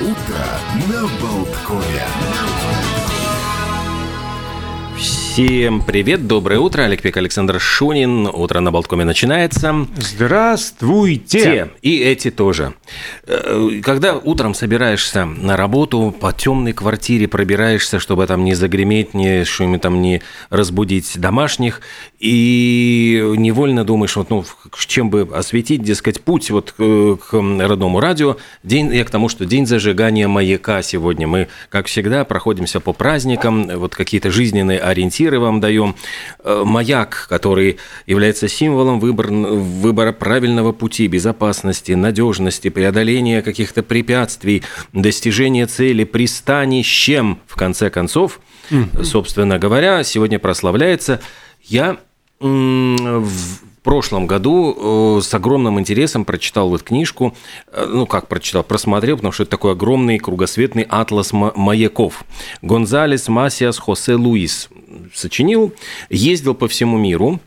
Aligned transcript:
утро 0.00 0.46
на 0.88 1.08
Болткове. 1.20 3.17
Всем 5.32 5.82
привет, 5.82 6.26
доброе 6.26 6.58
утро. 6.58 6.82
Олег 6.82 7.00
Пек, 7.00 7.16
Александр 7.16 7.60
Шунин. 7.60 8.26
Утро 8.26 8.58
на 8.58 8.72
Болткоме 8.72 9.04
начинается. 9.04 9.86
Здравствуйте! 9.96 11.38
Те, 11.38 11.70
и 11.82 11.98
эти 11.98 12.32
тоже. 12.32 12.72
Э, 13.24 13.80
Когда 13.84 14.16
утром 14.16 14.52
собираешься 14.54 15.26
на 15.26 15.56
работу, 15.56 16.12
по 16.18 16.32
темной 16.32 16.72
квартире 16.72 17.28
пробираешься, 17.28 18.00
чтобы 18.00 18.26
там 18.26 18.42
не 18.42 18.54
загреметь, 18.54 19.14
не 19.14 19.44
что-нибудь 19.44 19.82
там 19.82 20.02
не 20.02 20.22
разбудить 20.50 21.20
домашних, 21.20 21.82
и 22.18 23.22
невольно 23.36 23.84
думаешь, 23.84 24.16
вот, 24.16 24.30
ну, 24.30 24.44
чем 24.88 25.08
бы 25.10 25.28
осветить, 25.32 25.82
дескать, 25.82 26.20
путь 26.20 26.50
вот 26.50 26.72
к 26.72 27.16
к 27.16 27.32
родному 27.32 28.00
радио. 28.00 28.38
День, 28.64 28.92
я 28.92 29.04
к 29.04 29.10
тому, 29.10 29.28
что 29.28 29.44
день 29.44 29.66
зажигания 29.66 30.26
маяка 30.26 30.82
сегодня. 30.82 31.28
Мы, 31.28 31.48
как 31.68 31.86
всегда, 31.86 32.24
проходимся 32.24 32.80
по 32.80 32.92
праздникам, 32.92 33.68
вот 33.76 33.94
какие-то 33.94 34.32
жизненные 34.32 34.80
ориентиры 34.80 35.27
вам 35.36 35.60
даем. 35.60 35.94
Э, 36.42 36.62
Маяк, 36.64 37.26
который 37.28 37.78
является 38.06 38.48
символом 38.48 38.98
выбор, 39.00 39.28
выбора 39.28 40.12
правильного 40.12 40.72
пути, 40.72 41.06
безопасности, 41.06 41.92
надежности, 41.92 42.70
преодоления 42.70 43.42
каких-то 43.42 43.82
препятствий, 43.82 44.62
достижения 44.92 45.66
цели, 45.66 46.04
пристанищем, 46.04 47.38
в 47.46 47.56
конце 47.56 47.90
концов, 47.90 48.40
собственно 49.02 49.58
говоря, 49.58 50.02
сегодня 50.04 50.38
прославляется. 50.38 51.20
Я 51.62 51.98
в 52.40 53.28
прошлом 53.88 54.26
году 54.26 55.16
э, 55.16 55.22
с 55.22 55.32
огромным 55.32 55.80
интересом 55.80 56.26
прочитал 56.26 56.68
вот 56.68 56.82
книжку, 56.82 57.34
э, 57.72 57.86
ну 57.88 58.04
как 58.04 58.28
прочитал, 58.28 58.62
просмотрел, 58.62 59.16
потому 59.16 59.32
что 59.32 59.44
это 59.44 59.52
такой 59.52 59.72
огромный 59.72 60.18
кругосветный 60.18 60.82
атлас 60.86 61.32
ма- 61.32 61.54
маяков. 61.56 62.24
Гонзалес 62.60 63.28
Масиас 63.28 63.78
Хосе 63.78 64.16
Луис 64.16 64.68
сочинил, 65.14 65.72
ездил 66.10 66.54
по 66.54 66.68
всему 66.68 66.98
миру, 66.98 67.40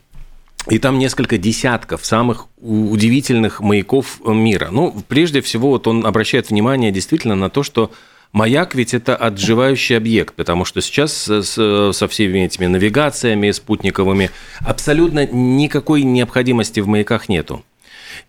и 0.67 0.79
там 0.79 0.97
несколько 0.97 1.37
десятков 1.37 2.03
самых 2.03 2.47
удивительных 2.59 3.59
маяков 3.59 4.19
мира. 4.25 4.69
Ну, 4.71 4.95
прежде 5.07 5.41
всего, 5.41 5.69
вот 5.69 5.85
он 5.85 6.07
обращает 6.07 6.49
внимание 6.49 6.91
действительно 6.91 7.35
на 7.35 7.51
то, 7.51 7.61
что 7.61 7.91
маяк 8.33 8.75
ведь 8.75 8.93
это 8.93 9.15
отживающий 9.15 9.97
объект, 9.97 10.35
потому 10.35 10.65
что 10.65 10.81
сейчас 10.81 11.11
со 11.13 12.07
всеми 12.07 12.39
этими 12.39 12.65
навигациями 12.67 13.51
спутниковыми 13.51 14.31
абсолютно 14.59 15.25
никакой 15.27 16.03
необходимости 16.03 16.79
в 16.79 16.87
маяках 16.87 17.29
нету. 17.29 17.63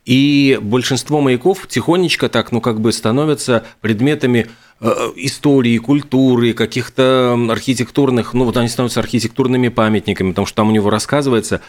И 0.05 0.59
большинство 0.61 1.21
маяков 1.21 1.67
тихонечко 1.67 2.29
так, 2.29 2.53
ну, 2.53 2.61
как 2.61 2.81
бы 2.81 2.93
становятся 2.93 3.65
предметами 3.81 4.49
истории, 5.17 5.79
культуры, 5.79 6.55
каких-то 6.55 7.39
архитектурных, 7.51 8.35
ну, 8.35 8.45
вот 8.45 8.57
они 8.57 8.69
становятся 8.69 9.01
архитектурными 9.01 9.69
памятниками, 9.69 10.31
потому 10.31 10.47
что 10.47 10.57
там 10.57 10.69
у 10.69 10.73
него 10.73 10.91
рассказывается, 10.91 11.61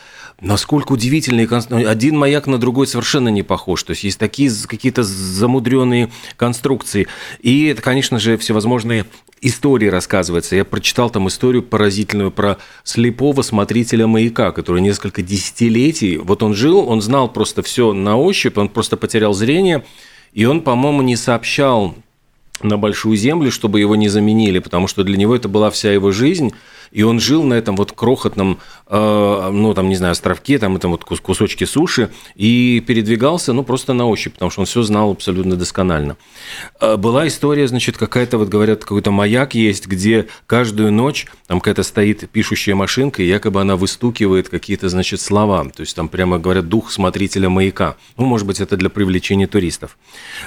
насколько 0.42 0.94
удивительный, 0.94 1.46
кон- 1.46 1.62
один 1.72 2.18
маяк 2.18 2.48
на 2.48 2.58
другой 2.58 2.88
совершенно 2.88 3.30
не 3.30 3.44
похож, 3.44 3.84
то 3.84 3.92
есть 3.92 4.04
есть 4.04 4.18
такие 4.18 4.52
какие-то 4.68 5.04
замудренные 5.04 6.12
конструкции. 6.38 7.08
И 7.40 7.68
это, 7.68 7.84
конечно 7.84 8.20
же, 8.20 8.38
всевозможные 8.38 9.06
истории 9.42 9.88
рассказываются. 9.88 10.56
Я 10.56 10.66
прочитал 10.66 11.10
там 11.10 11.28
историю 11.28 11.62
поразительную 11.62 12.32
про 12.32 12.58
слепого 12.84 13.44
смотрителя 13.44 14.08
маяка, 14.08 14.52
который 14.52 14.82
несколько 14.82 15.22
десятилетий, 15.22 16.18
вот 16.18 16.42
он 16.42 16.56
жил, 16.56 16.80
он 16.90 17.02
знал 17.02 17.30
просто 17.30 17.62
все 17.62 17.94
на 17.94 18.18
ощупь, 18.18 18.58
он 18.58 18.70
просто 18.70 18.98
потерял 18.98 19.34
зрение, 19.34 19.86
и 20.34 20.46
он, 20.46 20.62
по-моему, 20.62 21.04
не 21.04 21.16
сообщал 21.16 21.96
на 22.64 22.78
большую 22.78 23.16
землю, 23.16 23.52
чтобы 23.52 23.80
его 23.80 23.96
не 23.96 24.10
заменили, 24.10 24.60
потому 24.60 24.88
что 24.88 25.04
для 25.04 25.18
него 25.18 25.36
это 25.36 25.50
была 25.50 25.70
вся 25.70 25.92
его 25.92 26.12
жизнь, 26.12 26.54
и 26.94 27.04
он 27.04 27.20
жил 27.20 27.44
на 27.44 27.56
этом 27.56 27.76
вот 27.76 27.92
крохотном, 27.92 28.60
э, 28.88 29.50
ну, 29.52 29.74
там, 29.74 29.90
не 29.90 29.96
знаю, 29.96 30.12
островке, 30.12 30.60
там, 30.60 30.76
этом 30.76 30.92
вот 30.92 31.04
кус- 31.04 31.20
кусочке 31.20 31.66
суши, 31.66 32.10
и 32.36 32.84
передвигался, 32.86 33.52
ну, 33.54 33.64
просто 33.64 33.94
на 33.94 34.08
ощупь, 34.08 34.34
потому 34.34 34.52
что 34.52 34.62
он 34.62 34.68
все 34.68 34.84
знал 34.84 35.12
абсолютно 35.12 35.56
досконально. 35.56 36.18
Э, 36.80 36.96
Была 36.96 37.28
история, 37.28 37.68
значит, 37.68 37.98
какая-то, 37.98 38.38
вот 38.38 38.50
говорят, 38.50 38.84
какой-то 38.84 39.12
маяк 39.12 39.56
есть, 39.56 39.88
где 39.88 40.28
каждую 40.46 40.92
ночь 40.92 41.26
там 41.48 41.60
какая-то 41.60 41.84
стоит 41.84 42.30
пишущая 42.30 42.76
машинка, 42.76 43.24
и 43.24 43.28
якобы 43.28 43.62
она 43.62 43.76
выстукивает 43.76 44.50
какие-то, 44.50 44.90
значит, 44.90 45.20
слова. 45.20 45.64
То 45.66 45.82
есть 45.82 45.96
там 45.96 46.08
прямо 46.08 46.40
говорят 46.40 46.68
дух 46.70 46.92
смотрителя 46.92 47.50
маяка. 47.50 47.96
Ну, 48.18 48.26
может 48.26 48.46
быть, 48.48 48.60
это 48.60 48.78
для 48.78 48.90
привлечения 48.90 49.48
туристов. 49.48 49.98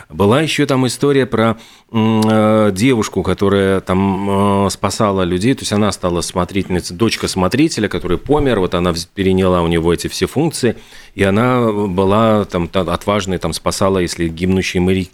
Была 0.09 0.41
еще 0.43 0.67
там 0.67 0.87
история 0.87 1.27
про 1.27 1.59
э, 1.91 2.71
девушку, 2.73 3.23
которая 3.23 3.81
там 3.81 4.67
э, 4.67 4.71
спасала 4.71 5.23
людей, 5.23 5.55
то 5.55 5.62
есть 5.62 5.73
она 5.73 5.93
стала 5.93 6.21
смотрительницей, 6.37 6.95
дочка 6.95 7.29
смотрителя, 7.29 7.89
который 7.89 8.19
помер, 8.19 8.61
вот 8.61 8.75
она 8.75 8.93
переняла 9.15 9.63
у 9.63 9.69
него 9.69 9.95
эти 9.95 10.07
все 10.09 10.27
функции, 10.27 10.77
и 11.15 11.23
она 11.23 11.73
была 11.73 12.45
там 12.45 12.69
та- 12.69 12.83
отважной, 12.83 13.39
там 13.39 13.55
спасала, 13.55 14.01
если 14.01 14.29
гибнущий 14.29 14.79
моряк. 14.79 15.09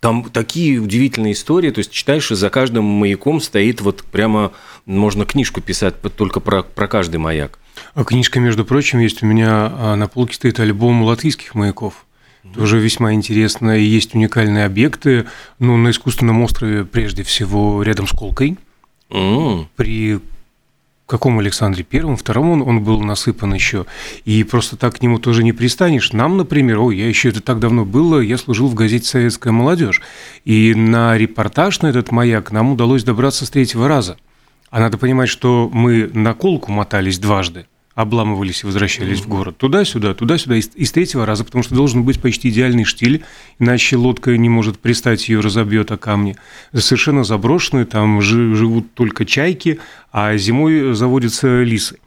Там 0.00 0.24
такие 0.30 0.78
удивительные 0.78 1.32
истории, 1.32 1.70
то 1.70 1.78
есть 1.78 1.90
читаешь, 1.90 2.30
и 2.30 2.34
за 2.34 2.50
каждым 2.50 2.84
маяком 2.84 3.40
стоит 3.40 3.80
вот 3.80 4.02
прямо, 4.04 4.52
можно 4.84 5.24
книжку 5.24 5.62
писать 5.62 5.94
только 6.14 6.40
про, 6.40 6.62
про 6.62 6.88
каждый 6.88 7.16
маяк. 7.16 7.58
А 7.94 8.04
книжка, 8.04 8.38
между 8.38 8.66
прочим, 8.66 8.98
есть 8.98 9.22
у 9.22 9.26
меня 9.26 9.72
а, 9.78 9.96
на 9.96 10.08
полке 10.08 10.34
стоит 10.34 10.60
альбом 10.60 11.02
латвийских 11.04 11.54
маяков. 11.54 12.04
Тоже 12.54 12.78
весьма 12.78 13.14
интересно. 13.14 13.76
И 13.78 13.82
есть 13.82 14.14
уникальные 14.14 14.66
объекты. 14.66 15.24
Ну, 15.58 15.76
на 15.78 15.90
искусственном 15.90 16.42
острове, 16.42 16.84
прежде 16.84 17.22
всего, 17.22 17.82
рядом 17.82 18.06
с 18.06 18.12
Колкой. 18.12 18.56
М, 19.10 19.68
При 19.74 20.20
каком 21.06 21.38
Александре 21.38 21.84
Первом, 21.84 22.16
Втором 22.16 22.50
он, 22.50 22.62
он 22.62 22.82
был 22.82 23.00
насыпан 23.00 23.54
еще. 23.54 23.86
И 24.24 24.42
просто 24.44 24.76
так 24.76 24.96
к 24.96 25.02
нему 25.02 25.18
тоже 25.18 25.44
не 25.44 25.52
пристанешь. 25.52 26.12
Нам, 26.12 26.36
например, 26.36 26.80
ой, 26.80 26.98
я 26.98 27.08
еще 27.08 27.28
это 27.28 27.40
так 27.40 27.60
давно 27.60 27.84
было, 27.84 28.20
я 28.20 28.36
служил 28.36 28.66
в 28.68 28.74
газете 28.74 29.06
«Советская 29.06 29.52
молодежь». 29.52 30.02
И 30.44 30.74
на 30.74 31.16
репортаж 31.16 31.80
на 31.80 31.86
этот 31.86 32.10
маяк 32.10 32.50
нам 32.50 32.72
удалось 32.72 33.04
добраться 33.04 33.46
с 33.46 33.50
третьего 33.50 33.86
раза. 33.88 34.16
А 34.70 34.80
надо 34.80 34.98
понимать, 34.98 35.28
что 35.28 35.70
мы 35.72 36.10
на 36.12 36.34
колку 36.34 36.72
мотались 36.72 37.18
дважды, 37.18 37.66
обламывались 37.96 38.62
и 38.62 38.66
возвращались 38.66 39.20
в 39.20 39.26
город. 39.26 39.56
Туда-сюда, 39.56 40.14
туда-сюда, 40.14 40.56
и 40.56 40.60
с- 40.84 40.92
третьего 40.92 41.26
раза, 41.26 41.44
потому 41.44 41.64
что 41.64 41.74
должен 41.74 42.04
быть 42.04 42.20
почти 42.20 42.50
идеальный 42.50 42.84
штиль, 42.84 43.24
иначе 43.58 43.96
лодка 43.96 44.36
не 44.36 44.48
может 44.50 44.78
пристать, 44.78 45.28
ее 45.30 45.40
разобьет 45.40 45.90
о 45.90 45.96
камни. 45.96 46.36
Совершенно 46.74 47.24
заброшенную, 47.24 47.86
там 47.86 48.20
жи- 48.20 48.54
живут 48.54 48.92
только 48.94 49.24
чайки, 49.24 49.80
а 50.12 50.36
зимой 50.36 50.94
заводятся 50.94 51.62
лисы. 51.62 51.98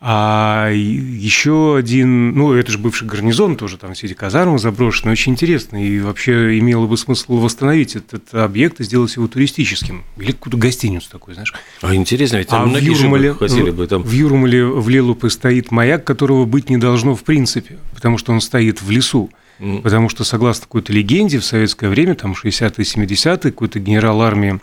А 0.00 0.70
еще 0.70 1.76
один, 1.76 2.32
ну, 2.36 2.52
это 2.52 2.70
же 2.70 2.78
бывший 2.78 3.08
гарнизон 3.08 3.56
тоже, 3.56 3.78
там 3.78 3.94
все 3.94 4.06
эти 4.06 4.14
казармы 4.14 4.60
заброшены, 4.60 5.10
очень 5.10 5.32
интересно, 5.32 5.84
и 5.84 5.98
вообще 5.98 6.56
имело 6.60 6.86
бы 6.86 6.96
смысл 6.96 7.38
восстановить 7.38 7.96
этот 7.96 8.32
объект 8.32 8.78
и 8.78 8.84
сделать 8.84 9.16
его 9.16 9.26
туристическим. 9.26 10.04
Или 10.16 10.30
какую-то 10.30 10.56
гостиницу 10.56 11.10
такой, 11.10 11.34
знаешь. 11.34 11.52
А 11.82 11.92
интересно, 11.96 12.36
ведь 12.36 12.46
там 12.46 12.62
А 12.62 12.64
в 12.66 12.68
многие 12.68 12.94
же 12.94 13.02
Юрмале, 13.02 13.32
бы 13.32 13.38
хотели 13.38 13.70
бы 13.70 13.86
там... 13.88 14.02
в 14.04 14.12
Юрмале 14.12 14.64
в 14.66 14.88
Лелупе 14.88 15.30
стоит 15.30 15.72
маяк, 15.72 16.04
которого 16.04 16.44
быть 16.44 16.70
не 16.70 16.76
должно 16.76 17.16
в 17.16 17.24
принципе, 17.24 17.78
потому 17.92 18.18
что 18.18 18.32
он 18.32 18.40
стоит 18.40 18.80
в 18.80 18.90
лесу. 18.90 19.30
М. 19.58 19.82
Потому 19.82 20.08
что, 20.08 20.22
согласно 20.22 20.62
какой-то 20.66 20.92
легенде, 20.92 21.40
в 21.40 21.44
советское 21.44 21.88
время, 21.88 22.14
там 22.14 22.34
60-е, 22.34 22.84
70-е, 22.84 23.50
какой-то 23.50 23.80
генерал 23.80 24.22
армии, 24.22 24.60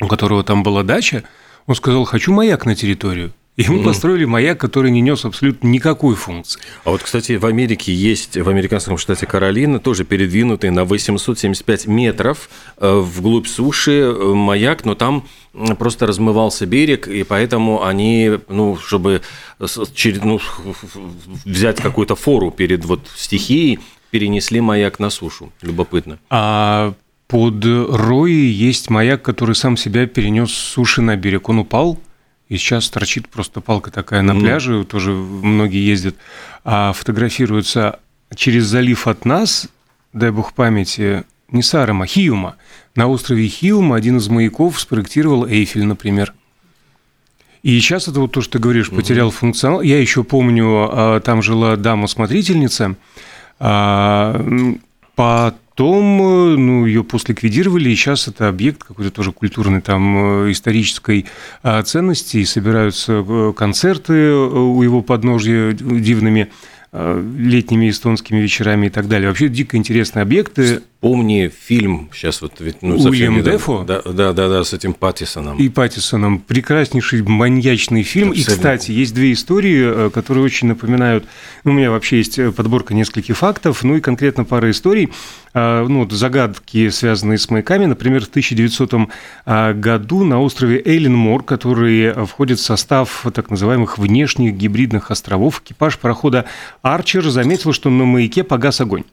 у 0.00 0.06
которого 0.06 0.44
там 0.44 0.62
была 0.62 0.84
дача, 0.84 1.24
он 1.66 1.74
сказал, 1.74 2.04
хочу 2.04 2.32
маяк 2.32 2.64
на 2.64 2.76
территорию. 2.76 3.32
И 3.58 3.68
мы 3.68 3.82
построили 3.82 4.24
маяк, 4.24 4.60
который 4.60 4.92
не 4.92 5.00
нес 5.00 5.24
абсолютно 5.24 5.66
никакой 5.66 6.14
функции. 6.14 6.60
А 6.84 6.90
вот, 6.90 7.02
кстати, 7.02 7.32
в 7.32 7.44
Америке 7.44 7.92
есть, 7.92 8.36
в 8.36 8.48
американском 8.48 8.96
штате 8.98 9.26
Каролина, 9.26 9.80
тоже 9.80 10.04
передвинутый 10.04 10.70
на 10.70 10.84
875 10.84 11.88
метров 11.88 12.48
э, 12.76 12.88
вглубь 12.88 13.48
суши 13.48 14.00
э, 14.00 14.32
маяк, 14.32 14.84
но 14.84 14.94
там 14.94 15.26
просто 15.76 16.06
размывался 16.06 16.66
берег, 16.66 17.08
и 17.08 17.24
поэтому 17.24 17.84
они, 17.84 18.38
ну, 18.48 18.76
чтобы 18.76 19.22
ну, 19.58 20.40
взять 21.44 21.80
какую-то 21.80 22.14
фору 22.14 22.52
перед 22.52 22.84
вот 22.84 23.10
стихией, 23.16 23.80
перенесли 24.10 24.60
маяк 24.60 25.00
на 25.00 25.10
сушу. 25.10 25.52
Любопытно. 25.62 26.20
А 26.30 26.94
под 27.26 27.64
Роей 27.64 28.52
есть 28.52 28.88
маяк, 28.88 29.22
который 29.22 29.56
сам 29.56 29.76
себя 29.76 30.06
перенес 30.06 30.52
с 30.52 30.56
суши 30.56 31.02
на 31.02 31.16
берег. 31.16 31.48
Он 31.48 31.58
упал, 31.58 31.98
и 32.48 32.56
сейчас 32.56 32.88
торчит 32.90 33.28
просто 33.28 33.60
палка 33.60 33.90
такая 33.90 34.22
на 34.22 34.34
Мгм. 34.34 34.42
пляже, 34.42 34.84
тоже 34.84 35.10
многие 35.12 35.84
ездят, 35.86 36.16
а 36.64 36.92
фотографируются 36.92 38.00
через 38.34 38.64
залив 38.64 39.06
от 39.06 39.24
нас, 39.24 39.68
дай 40.12 40.30
бог 40.30 40.52
памяти, 40.54 41.24
не 41.50 41.62
Сарама, 41.62 42.06
Хиума. 42.06 42.56
На 42.94 43.06
острове 43.06 43.46
Хиума 43.48 43.96
один 43.96 44.18
из 44.18 44.28
маяков 44.28 44.78
спроектировал 44.80 45.46
Эйфель, 45.46 45.84
например. 45.84 46.34
И 47.62 47.78
сейчас 47.80 48.06
это 48.08 48.20
вот 48.20 48.32
то, 48.32 48.40
что 48.40 48.52
ты 48.52 48.58
говоришь, 48.60 48.90
потерял 48.90 49.30
функционал. 49.30 49.80
Я 49.82 50.00
еще 50.00 50.24
помню, 50.24 50.88
а, 50.90 51.20
там 51.20 51.42
жила 51.42 51.76
дама-смотрительница, 51.76 52.96
а, 53.58 54.78
Потом 55.18 56.18
ну, 56.18 56.86
ее 56.86 57.02
после 57.02 57.32
ликвидировали, 57.34 57.90
и 57.90 57.96
сейчас 57.96 58.28
это 58.28 58.46
объект 58.46 58.84
какой-то 58.84 59.10
тоже 59.10 59.32
культурной, 59.32 59.80
там, 59.80 60.48
исторической 60.48 61.26
ценности, 61.84 62.36
и 62.36 62.44
собираются 62.44 63.24
концерты 63.56 64.32
у 64.32 64.80
его 64.80 65.02
подножья 65.02 65.72
дивными 65.72 66.52
летними 66.92 67.90
эстонскими 67.90 68.38
вечерами 68.38 68.86
и 68.86 68.90
так 68.90 69.08
далее. 69.08 69.28
Вообще 69.28 69.48
дико 69.48 69.76
интересные 69.76 70.22
объекты. 70.22 70.82
Помни 71.00 71.48
фильм 71.48 72.10
сейчас 72.12 72.42
вот 72.42 72.54
ведь 72.58 72.82
ну, 72.82 72.96
Уильям 72.96 73.40
Дефо. 73.44 73.84
Да, 73.84 74.02
да, 74.02 74.32
да, 74.32 74.48
да, 74.48 74.64
с 74.64 74.72
этим 74.72 74.94
Паттисоном. 74.94 75.56
И 75.56 75.68
Паттисоном. 75.68 76.40
Прекраснейший 76.40 77.22
маньячный 77.22 78.02
фильм. 78.02 78.30
Абсолютно. 78.30 78.52
И, 78.52 78.56
кстати, 78.56 78.90
есть 78.90 79.14
две 79.14 79.32
истории, 79.32 80.06
э, 80.06 80.10
которые 80.10 80.44
очень 80.44 80.66
напоминают. 80.66 81.24
Ну, 81.62 81.70
у 81.70 81.74
меня 81.74 81.92
вообще 81.92 82.16
есть 82.16 82.40
э, 82.40 82.50
подборка 82.50 82.94
нескольких 82.94 83.36
фактов, 83.36 83.84
ну 83.84 83.94
и 83.94 84.00
конкретно 84.00 84.44
пара 84.44 84.72
историй. 84.72 85.10
А, 85.54 85.86
ну, 85.86 86.08
загадки, 86.10 86.88
связанные 86.88 87.38
с 87.38 87.48
маяками. 87.48 87.86
Например, 87.86 88.24
в 88.24 88.28
1900 88.28 88.94
а, 89.46 89.74
году 89.74 90.24
на 90.24 90.40
острове 90.40 90.82
Эйленмор, 90.84 91.44
который 91.44 92.26
входит 92.26 92.58
в 92.58 92.62
состав 92.62 93.24
так 93.32 93.50
называемых 93.50 93.98
внешних 93.98 94.54
гибридных 94.54 95.12
островов, 95.12 95.62
экипаж 95.64 95.96
парохода 95.98 96.46
Арчер 96.82 97.28
заметил, 97.28 97.72
что 97.72 97.88
на 97.88 98.04
маяке 98.04 98.42
погас 98.42 98.80
огонь. 98.80 99.04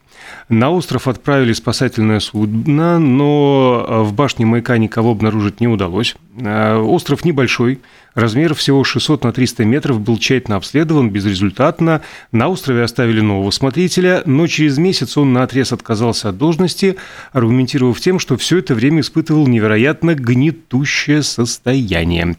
На 0.48 0.70
остров 0.70 1.08
отправили 1.08 1.52
спасательное 1.52 2.20
судно, 2.20 2.98
но 3.00 3.84
э, 3.86 4.00
в 4.02 4.12
башне 4.12 4.46
маяка 4.46 4.78
никого 4.78 5.10
обнаружить 5.10 5.60
не 5.60 5.66
удалось. 5.66 6.14
Э, 6.38 6.76
остров 6.76 7.24
небольшой, 7.24 7.80
размер 8.14 8.54
всего 8.54 8.84
600 8.84 9.24
на 9.24 9.32
300 9.32 9.64
метров, 9.64 10.00
был 10.00 10.18
тщательно 10.18 10.56
обследован 10.56 11.10
безрезультатно. 11.10 12.02
На 12.30 12.48
острове 12.48 12.84
оставили 12.84 13.20
нового 13.20 13.50
смотрителя, 13.50 14.22
но 14.24 14.46
через 14.46 14.78
месяц 14.78 15.16
он 15.16 15.32
на 15.32 15.42
отрез 15.42 15.72
отказался 15.72 16.28
от 16.28 16.38
должности, 16.38 16.96
аргументировав 17.32 17.98
тем, 18.00 18.20
что 18.20 18.36
все 18.36 18.58
это 18.58 18.74
время 18.74 19.00
испытывал 19.00 19.48
невероятно 19.48 20.14
гнетущее 20.14 21.24
состояние. 21.24 22.36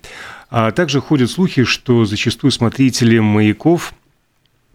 А 0.49 0.71
также 0.71 1.01
ходят 1.01 1.29
слухи, 1.29 1.65
что 1.65 2.05
зачастую 2.05 2.51
смотрители 2.51 3.19
маяков– 3.19 3.93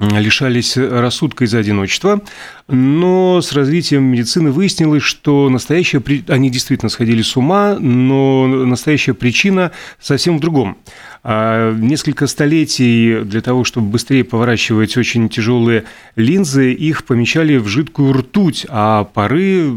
лишались 0.03 0.77
рассудка 0.77 1.45
из-за 1.45 1.59
одиночества, 1.59 2.23
но 2.69 3.41
с 3.41 3.53
развитием 3.53 4.05
медицины 4.05 4.51
выяснилось, 4.51 5.03
что 5.03 5.49
настоящая... 5.49 6.03
Они 6.29 6.51
действительно 6.51 6.89
сходили 6.89 7.23
с 7.23 7.37
ума, 7.37 7.77
но 7.79 8.47
настоящая 8.47 9.15
причина 9.15 9.73
совсем 10.01 10.39
в 10.39 10.41
другом. 10.41 10.77
А 11.25 11.73
несколько 11.73 12.27
столетий 12.27 13.21
для 13.23 13.41
того, 13.41 13.63
чтобы 13.63 13.91
быстрее 13.91 14.25
поворачивать 14.25 14.97
очень 14.97 15.29
тяжелые 15.29 15.85
линзы, 16.17 16.73
их 16.73 17.05
помещали 17.05 17.59
в 17.59 17.69
жидкую 17.69 18.13
ртуть, 18.13 18.67
а 18.69 19.05
пары 19.05 19.71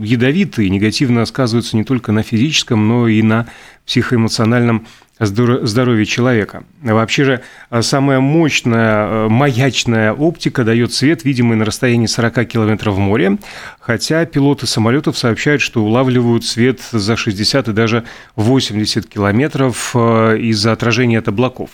ядовитые, 0.00 0.70
негативно 0.70 1.26
сказываются 1.26 1.76
не 1.76 1.84
только 1.84 2.12
на 2.12 2.22
физическом, 2.22 2.88
но 2.88 3.08
и 3.08 3.20
на 3.20 3.46
психоэмоциональном 3.84 4.86
здоровья 5.18 6.04
человека. 6.04 6.64
Вообще 6.82 7.24
же 7.24 7.42
а, 7.70 7.82
самая 7.82 8.20
мощная 8.20 9.06
э, 9.06 9.28
маячная 9.28 10.12
оптика 10.12 10.62
дает 10.62 10.92
свет, 10.92 11.24
видимый 11.24 11.56
на 11.56 11.64
расстоянии 11.64 12.06
40 12.06 12.46
километров 12.46 12.94
в 12.94 12.98
море, 12.98 13.38
хотя 13.80 14.26
пилоты 14.26 14.66
самолетов 14.66 15.16
сообщают, 15.16 15.62
что 15.62 15.82
улавливают 15.82 16.44
свет 16.44 16.80
за 16.92 17.16
60 17.16 17.68
и 17.68 17.72
даже 17.72 18.04
80 18.36 19.06
километров 19.06 19.92
э, 19.94 20.38
из-за 20.38 20.72
отражения 20.72 21.18
от 21.18 21.28
облаков. 21.28 21.70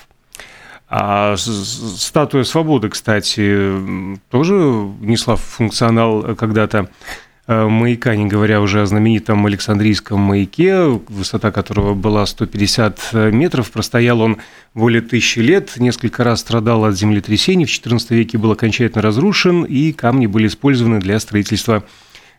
А 0.88 1.36
статуя 1.36 2.44
свободы, 2.44 2.90
кстати, 2.90 3.70
тоже 4.30 4.54
несла 5.00 5.36
функционал 5.36 6.36
когда-то 6.36 6.90
Э, 6.90 7.31
маяка, 7.48 8.14
не 8.14 8.26
говоря 8.26 8.60
уже 8.60 8.82
о 8.82 8.86
знаменитом 8.86 9.44
Александрийском 9.46 10.20
маяке, 10.20 10.84
высота 11.08 11.50
которого 11.50 11.94
была 11.94 12.24
150 12.24 13.00
э, 13.12 13.30
метров. 13.32 13.72
Простоял 13.72 14.20
он 14.20 14.38
более 14.74 15.02
тысячи 15.02 15.40
лет, 15.40 15.72
несколько 15.76 16.22
раз 16.22 16.40
страдал 16.40 16.84
от 16.84 16.96
землетрясений, 16.96 17.64
в 17.64 17.68
XIV 17.68 18.14
веке 18.14 18.38
был 18.38 18.52
окончательно 18.52 19.02
разрушен, 19.02 19.64
и 19.64 19.92
камни 19.92 20.26
были 20.26 20.46
использованы 20.46 21.00
для 21.00 21.18
строительства 21.18 21.84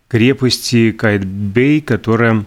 крепости 0.08 0.92
Кайт-Бей, 0.92 1.82
которая 1.82 2.46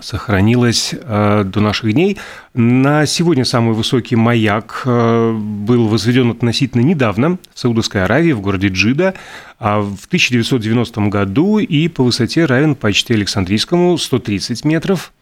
сохранилась 0.00 0.94
э, 0.94 1.44
до 1.44 1.60
наших 1.60 1.92
дней. 1.92 2.18
На 2.54 3.06
сегодня 3.06 3.44
самый 3.44 3.74
высокий 3.74 4.16
маяк 4.16 4.82
э, 4.84 5.32
был 5.32 5.88
возведен 5.88 6.30
относительно 6.30 6.82
недавно 6.82 7.38
в 7.54 7.58
Саудовской 7.58 8.04
Аравии, 8.04 8.32
в 8.32 8.40
городе 8.40 8.68
Джида, 8.68 9.14
а 9.58 9.80
в 9.80 10.06
1990 10.06 11.00
году 11.02 11.58
и 11.58 11.88
по 11.88 12.04
высоте 12.04 12.44
равен 12.44 12.74
почти 12.74 13.14
Александрийскому 13.14 13.96
130 13.96 14.64
метров. 14.64 15.12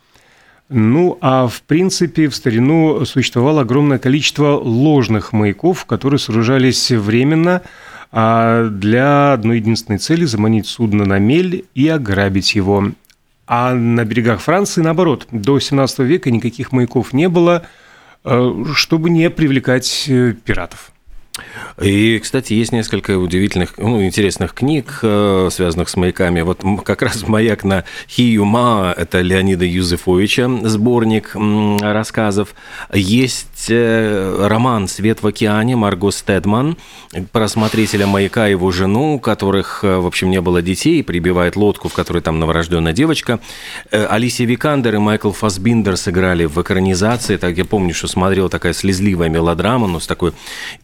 Ну, 0.71 1.19
а 1.21 1.47
в 1.47 1.63
принципе 1.63 2.29
в 2.29 2.35
старину 2.35 3.05
существовало 3.05 3.61
огромное 3.63 3.99
количество 3.99 4.57
ложных 4.57 5.33
маяков, 5.33 5.85
которые 5.85 6.19
сооружались 6.19 6.91
временно 6.91 7.63
а 8.17 8.69
для 8.69 9.33
одной 9.33 9.57
единственной 9.57 9.99
цели– 9.99 10.25
заманить 10.27 10.69
судно 10.69 11.05
на 11.05 11.19
мель 11.19 11.65
и 11.75 11.89
ограбить 11.89 12.55
его. 12.55 12.93
А 13.47 13.75
на 13.75 14.05
берегах 14.05 14.41
Франции, 14.41 14.81
наоборот, 14.81 15.27
до 15.31 15.59
17 15.59 15.99
века 16.01 16.31
никаких 16.31 16.73
маяков 16.73 17.13
не 17.13 17.29
было, 17.29 17.67
э, 18.25 18.65
чтобы 18.75 19.11
не 19.11 19.29
привлекать 19.29 20.07
э, 20.09 20.33
пиратов. 20.33 20.94
И, 21.83 22.21
кстати, 22.21 22.53
есть 22.53 22.71
несколько 22.71 23.19
удивительных, 23.19 23.77
ну, 23.79 24.05
интересных 24.05 24.55
книг, 24.55 25.01
э, 25.03 25.49
связанных 25.51 25.89
с 25.89 25.97
маяками. 25.97 26.43
Вот 26.43 26.61
как 26.85 27.03
раз 27.03 27.27
маяк 27.27 27.65
на 27.65 27.85
Хиюма, 28.09 28.95
это 28.97 29.21
Леонида 29.21 29.65
Юзефовича, 29.65 30.49
сборник 30.69 31.35
рассказов. 31.35 32.55
Есть 32.93 33.67
э, 33.69 34.47
роман 34.47 34.87
«Свет 34.87 35.23
в 35.23 35.27
океане» 35.27 35.75
Марго 35.75 36.13
Стедман, 36.13 36.77
про 37.33 37.49
смотрителя 37.49 38.07
маяка 38.07 38.47
и 38.47 38.53
его 38.53 38.71
жену, 38.71 39.15
у 39.15 39.19
которых, 39.19 39.83
э, 39.83 39.97
в 39.97 40.07
общем, 40.07 40.31
не 40.31 40.41
было 40.41 40.63
детей, 40.63 41.03
прибивает 41.03 41.57
лодку, 41.57 41.89
в 41.89 41.95
которой 41.95 42.23
там 42.23 42.39
новорожденная 42.39 42.93
девочка. 42.93 43.41
Алисия 43.91 44.47
Викандер 44.47 44.95
и 44.95 44.99
Майкл 44.99 45.33
Фасбиндер 45.33 45.97
сыграли 45.97 46.45
в 46.45 46.63
экранизации, 46.63 47.37
так 47.37 47.57
я 47.59 47.65
помню, 47.65 47.95
что 47.95 48.07
смотрел 48.07 48.49
такая 48.49 48.73
слезливая 48.73 49.29
мелодрама, 49.29 49.89
но 49.89 49.99
с 49.99 50.07
такой... 50.07 50.33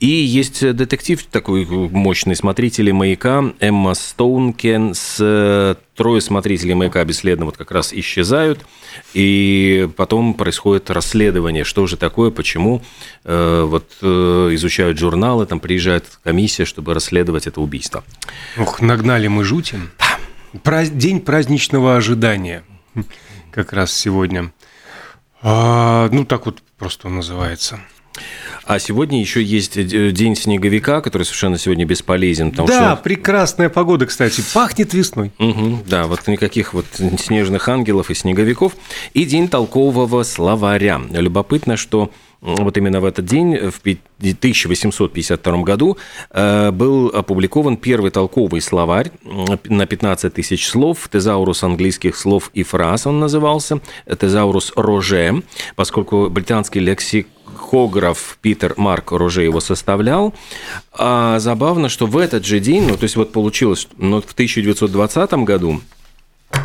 И 0.00 0.08
есть 0.41 0.63
э, 0.63 0.73
детектив 0.73 1.23
такой 1.25 1.65
мощный, 1.67 2.35
смотрители 2.35 2.91
«Маяка», 2.91 3.53
Эмма 3.61 3.95
Стоункен 3.95 4.95
с 4.95 5.17
э, 5.21 5.75
трое 5.95 6.21
смотрителей 6.21 6.75
«Маяка» 6.75 7.05
бесследно 7.05 7.45
вот 7.45 7.57
как 7.57 7.71
раз 7.71 7.93
исчезают, 7.93 8.67
и 9.15 9.89
потом 9.97 10.35
происходит 10.35 10.91
расследование, 10.91 11.65
что 11.65 11.87
же 11.87 11.97
такое, 11.97 12.31
почему, 12.31 12.82
э, 13.25 13.65
вот 13.67 13.87
изучают 14.01 14.99
журналы, 14.99 15.47
там 15.47 15.61
приезжает 15.61 16.06
комиссия, 16.25 16.65
чтобы 16.65 16.94
расследовать 16.94 17.47
это 17.47 17.61
убийство. 17.61 18.03
Ох, 18.56 18.81
нагнали 18.81 19.29
мы 19.29 19.44
жути. 19.44 19.79
Праз... 20.63 20.91
День 20.91 21.20
праздничного 21.20 21.97
ожидания 21.97 22.65
как 23.53 23.73
раз 23.73 23.93
сегодня. 23.93 24.53
А, 25.43 26.09
ну, 26.11 26.25
так 26.25 26.47
вот 26.47 26.63
просто 26.79 27.09
он 27.09 27.17
называется. 27.17 27.81
А 28.70 28.79
сегодня 28.79 29.19
еще 29.19 29.43
есть 29.43 29.77
э, 29.77 30.12
день 30.12 30.36
снеговика, 30.36 31.00
который 31.00 31.24
совершенно 31.24 31.58
сегодня 31.58 31.84
бесполезен. 31.84 32.53
Потому 32.53 32.69
да, 32.69 32.94
что... 32.94 33.03
прекрасная 33.03 33.69
погода, 33.69 34.06
кстати, 34.06 34.44
пахнет 34.55 34.94
весной. 34.94 35.32
Угу, 35.41 35.79
да, 35.89 36.05
вот 36.05 36.24
никаких 36.29 36.72
вот 36.72 36.86
снежных 37.19 37.69
ангелов 37.69 38.10
и 38.10 38.15
снеговиков. 38.15 38.77
И 39.12 39.24
день 39.24 39.48
толкового 39.48 40.22
словаря. 40.22 41.00
Любопытно, 41.10 41.77
что 41.77 42.12
вот 42.41 42.77
именно 42.79 43.00
в 43.00 43.05
этот 43.05 43.27
день, 43.27 43.56
в 43.56 43.81
1852 43.81 45.62
году, 45.62 45.98
э, 46.31 46.70
был 46.70 47.08
опубликован 47.08 47.77
первый 47.77 48.12
толковый 48.12 48.60
словарь 48.60 49.10
на 49.65 49.86
15 49.86 50.32
тысяч 50.32 50.69
слов, 50.69 51.08
тезаурус 51.10 51.65
английских 51.65 52.17
слов 52.17 52.50
и 52.55 52.62
фраз 52.62 53.06
он 53.06 53.19
назывался, 53.20 53.81
тезаурус 54.06 54.72
Роже, 54.77 55.43
поскольку 55.77 56.31
британский 56.31 56.81
лексикограф 57.60 58.38
Питер 58.40 58.74
Марк 58.76 59.12
Роже 59.12 59.43
его 59.43 59.60
составлял. 59.60 60.34
А 60.93 61.38
забавно, 61.38 61.88
что 61.88 62.06
в 62.06 62.17
этот 62.17 62.44
же 62.44 62.60
день, 62.60 62.86
ну 62.86 62.96
то 62.96 63.05
есть 63.05 63.17
вот 63.17 63.32
получилось, 63.32 63.88
но 63.96 64.20
в 64.20 64.32
1920 64.32 65.32
году 65.44 65.81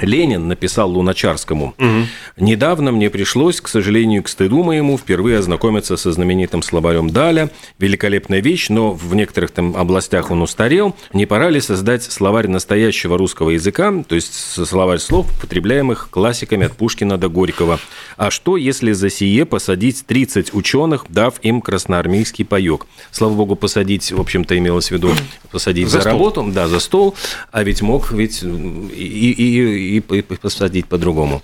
Ленин 0.02 0.48
написал 0.48 0.92
Луначарскому. 0.92 1.74
Угу. 1.78 2.08
Недавно 2.38 2.92
мне 2.92 3.10
пришлось, 3.10 3.62
к 3.62 3.68
сожалению, 3.68 4.24
к 4.24 4.28
стыду 4.28 4.64
моему, 4.64 4.98
впервые 4.98 5.40
ознакомиться 5.40 5.98
со 5.98 6.12
знаменитым 6.12 6.62
словарем 6.62 7.10
Даля. 7.10 7.50
Великолепная 7.80 8.42
вещь, 8.42 8.70
но 8.70 8.92
в 8.92 9.16
некоторых 9.16 9.52
там 9.52 9.76
областях 9.76 10.32
он 10.32 10.42
устарел. 10.42 10.96
Не 11.14 11.26
пора 11.26 11.50
ли 11.50 11.60
создать 11.60 12.04
словарь 12.04 12.48
настоящего 12.48 13.18
русского 13.18 13.52
языка, 13.52 13.94
то 14.08 14.16
есть 14.16 14.34
словарь 14.34 15.00
слов, 15.00 15.30
употребляемых 15.38 16.10
классиками 16.10 16.66
от 16.66 16.74
Пушкина 16.74 17.18
до 17.18 17.30
Горького? 17.30 17.80
А 18.18 18.32
что, 18.32 18.58
если 18.58 18.92
за 18.92 19.10
сие 19.10 19.46
посадить 19.46 20.06
30 20.06 20.54
ученых, 20.54 21.06
дав 21.10 21.36
им 21.42 21.62
красноармейский 21.62 22.46
паек? 22.46 22.86
Слава 23.12 23.34
богу, 23.34 23.56
посадить, 23.56 24.12
в 24.12 24.20
общем-то, 24.20 24.58
имелось 24.58 24.90
в 24.90 24.92
виду 24.92 25.12
посадить 25.52 25.88
за, 25.88 26.02
за 26.02 26.10
работу, 26.10 26.44
да, 26.54 26.68
за 26.68 26.80
стол, 26.80 27.16
а 27.52 27.64
ведь 27.64 27.82
мог 27.82 28.12
ведь 28.12 28.44
и, 28.44 28.48
и, 28.48 29.32
и, 29.32 29.85
и 29.86 30.00
посадить 30.00 30.88
по-другому. 30.88 31.42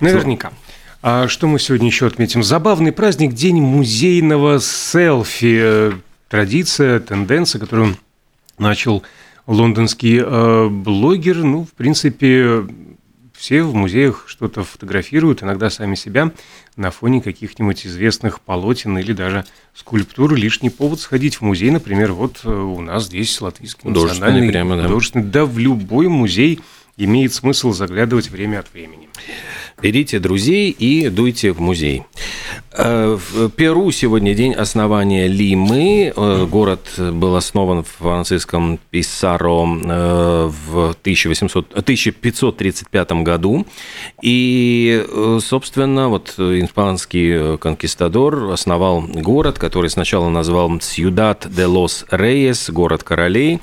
Наверняка. 0.00 0.52
А 1.02 1.28
что 1.28 1.46
мы 1.46 1.58
сегодня 1.58 1.88
еще 1.88 2.06
отметим? 2.06 2.42
Забавный 2.42 2.92
праздник– 2.92 3.32
День 3.34 3.60
музейного 3.60 4.58
селфи. 4.60 5.92
Традиция, 6.28 6.98
тенденция, 6.98 7.60
которую 7.60 7.96
начал 8.58 9.02
лондонский 9.46 10.22
э, 10.24 10.68
блогер. 10.68 11.44
Ну, 11.44 11.64
в 11.64 11.72
принципе, 11.72 12.64
все 13.36 13.62
в 13.62 13.74
музеях 13.74 14.24
что-то 14.26 14.64
фотографируют, 14.64 15.42
иногда 15.42 15.68
сами 15.68 15.94
себя 15.94 16.32
на 16.76 16.90
фоне 16.90 17.20
каких-нибудь 17.20 17.86
известных 17.86 18.40
полотен 18.40 18.96
или 18.96 19.12
даже 19.12 19.44
скульптур. 19.74 20.34
Лишний 20.34 20.70
повод 20.70 21.00
сходить 21.00 21.36
в 21.36 21.42
музей, 21.42 21.70
например, 21.70 22.12
вот 22.12 22.40
э, 22.44 22.48
у 22.50 22.80
нас 22.80 23.04
здесь 23.04 23.38
Латвийский 23.40 23.90
национальный 23.90 24.48
прямо, 24.48 24.76
да. 24.76 24.84
художественный. 24.84 25.26
Да, 25.26 25.44
в 25.44 25.58
любой 25.58 26.08
музей 26.08 26.60
имеет 26.96 27.32
смысл 27.32 27.72
заглядывать 27.72 28.30
время 28.30 28.60
от 28.60 28.72
времени. 28.72 29.08
Берите 29.82 30.18
друзей 30.18 30.70
и 30.70 31.08
дуйте 31.08 31.52
в 31.52 31.60
музей. 31.60 32.04
Э, 32.76 33.16
в 33.16 33.50
Перу 33.50 33.90
сегодня 33.90 34.34
день 34.34 34.52
основания 34.52 35.26
Лимы. 35.26 36.12
Э, 36.14 36.46
город 36.46 36.80
был 36.98 37.36
основан 37.36 37.84
франциском 37.84 38.78
Писаро 38.90 39.66
э, 39.66 40.50
в 40.66 40.90
1800, 41.00 41.72
1535 41.72 43.12
году. 43.22 43.66
И, 44.22 45.04
собственно, 45.40 46.08
вот 46.08 46.34
испанский 46.38 47.58
конкистадор 47.58 48.52
основал 48.52 49.02
город, 49.02 49.58
который 49.58 49.90
сначала 49.90 50.28
назвал 50.30 50.80
Сьюдат 50.80 51.46
де 51.50 51.66
лос 51.66 52.06
Рейес, 52.10 52.70
город 52.70 53.02
королей, 53.02 53.60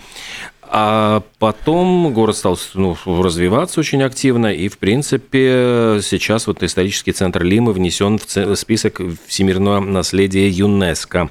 а 0.74 1.24
потом 1.38 2.14
город 2.14 2.38
стал 2.38 2.58
ну, 2.76 2.96
развиваться 3.06 3.82
очень 3.82 4.02
активно, 4.04 4.54
и, 4.54 4.70
в 4.70 4.78
принципе, 4.78 6.00
сейчас 6.02 6.48
вот 6.48 6.64
исторический 6.64 7.12
центр 7.12 7.44
Лимы 7.44 7.74
внесен 7.74 8.18
в 8.18 8.56
список 8.56 9.02
всемирного 9.28 9.82
наследия 9.82 10.48
ЮНЕСКо. 10.48 11.30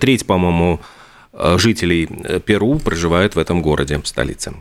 Треть, 0.00 0.24
по-моему, 0.24 0.80
жителей 1.56 2.06
Перу 2.46 2.78
проживает 2.78 3.36
в 3.36 3.38
этом 3.38 3.60
городе, 3.60 3.98
в 3.98 4.08
столице. 4.08 4.54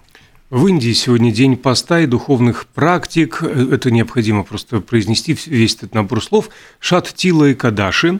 В 0.49 0.67
Индии 0.67 0.91
сегодня 0.91 1.31
день 1.31 1.55
поста 1.55 2.01
и 2.01 2.07
духовных 2.07 2.67
практик. 2.67 3.41
Это 3.41 3.89
необходимо 3.89 4.43
просто 4.43 4.81
произнести 4.81 5.37
весь 5.45 5.75
этот 5.75 5.95
набор 5.95 6.21
слов. 6.21 6.49
Шат 6.81 7.13
Тила 7.15 7.45
и 7.45 7.53
Кадаши, 7.53 8.19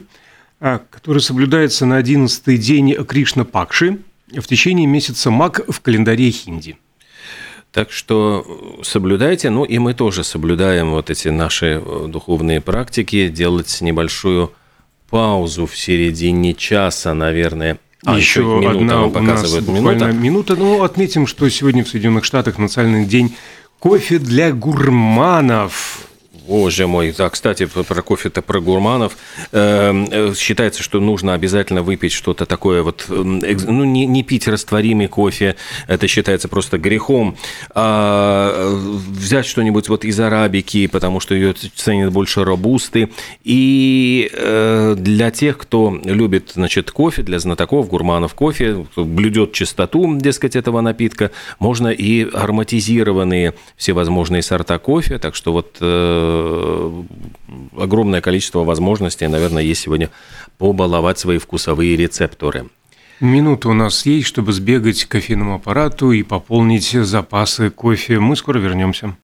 который 0.58 1.20
соблюдается 1.20 1.84
на 1.84 1.98
11 1.98 2.58
день 2.58 2.94
Кришна 3.04 3.44
Пакши– 3.44 3.98
в 4.40 4.46
течение 4.46 4.86
месяца 4.86 5.30
Мак 5.30 5.60
в 5.68 5.80
календаре 5.80 6.30
хинди. 6.30 6.76
Так 7.72 7.90
что 7.90 8.46
соблюдайте, 8.82 9.48
ну 9.48 9.64
и 9.64 9.78
мы 9.78 9.94
тоже 9.94 10.24
соблюдаем 10.24 10.90
вот 10.90 11.08
эти 11.08 11.28
наши 11.28 11.80
э, 11.82 12.06
духовные 12.06 12.60
практики, 12.60 13.28
делать 13.28 13.80
небольшую 13.80 14.52
паузу 15.08 15.66
в 15.66 15.76
середине 15.76 16.52
часа, 16.52 17.14
наверное. 17.14 17.78
А 18.04 18.16
еще, 18.16 18.40
минута 18.40 18.70
одна 18.70 19.04
у 19.04 19.22
нас 19.22 19.60
минута. 19.66 20.06
минута. 20.12 20.56
Ну, 20.56 20.82
отметим, 20.82 21.26
что 21.26 21.48
сегодня 21.48 21.84
в 21.84 21.88
Соединенных 21.88 22.24
Штатах 22.24 22.58
национальный 22.58 23.06
день 23.06 23.36
кофе 23.78 24.18
для 24.18 24.52
гурманов. 24.52 26.08
Боже 26.46 26.86
мой, 26.86 27.14
да, 27.16 27.30
кстати, 27.30 27.66
про 27.66 28.02
кофе-то, 28.02 28.42
про 28.42 28.60
гурманов. 28.60 29.16
Эм, 29.52 30.08
э, 30.10 30.34
считается, 30.36 30.82
что 30.82 31.00
нужно 31.00 31.34
обязательно 31.34 31.82
выпить 31.82 32.12
что-то 32.12 32.46
такое 32.46 32.82
вот, 32.82 33.04
ну, 33.08 33.84
не, 33.84 34.06
не 34.06 34.22
пить 34.22 34.48
растворимый 34.48 35.08
кофе, 35.08 35.56
это 35.86 36.08
считается 36.08 36.48
просто 36.48 36.78
грехом, 36.78 37.36
а 37.74 38.52
э, 38.54 38.98
взять 39.10 39.46
что-нибудь 39.46 39.88
вот 39.88 40.04
из 40.04 40.18
арабики, 40.18 40.86
потому 40.88 41.20
что 41.20 41.34
ее 41.34 41.52
ценят 41.52 42.12
больше 42.12 42.44
робусты. 42.44 43.10
И 43.44 44.30
э, 44.32 44.94
для 44.98 45.30
тех, 45.30 45.58
кто 45.58 46.00
любит, 46.04 46.52
значит, 46.54 46.90
кофе, 46.90 47.22
для 47.22 47.38
знатоков, 47.38 47.88
гурманов 47.88 48.34
кофе, 48.34 48.86
блюдет 48.96 49.52
чистоту, 49.52 50.16
дескать, 50.16 50.56
этого 50.56 50.80
напитка, 50.80 51.30
можно 51.58 51.88
и 51.88 52.28
ароматизированные 52.30 53.54
всевозможные 53.76 54.42
сорта 54.42 54.78
кофе, 54.78 55.18
так 55.18 55.34
что 55.34 55.52
вот 55.52 55.76
огромное 57.76 58.20
количество 58.20 58.64
возможностей, 58.64 59.26
наверное, 59.28 59.62
есть 59.62 59.82
сегодня 59.82 60.10
побаловать 60.58 61.18
свои 61.18 61.38
вкусовые 61.38 61.96
рецепторы. 61.96 62.66
Минута 63.20 63.68
у 63.68 63.72
нас 63.72 64.04
есть, 64.04 64.26
чтобы 64.26 64.52
сбегать 64.52 65.04
к 65.04 65.08
кофейному 65.08 65.54
аппарату 65.54 66.10
и 66.10 66.22
пополнить 66.22 66.90
запасы 66.90 67.70
кофе. 67.70 68.18
Мы 68.18 68.34
скоро 68.34 68.58
вернемся. 68.58 69.16